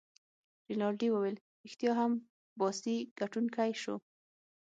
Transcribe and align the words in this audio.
رینالډي 0.69 1.07
وویل: 1.11 1.37
ريښتیا 1.63 1.91
هم، 1.99 2.13
باسي 2.59 2.95
ګټونکی 3.19 3.71
شو. 3.81 3.95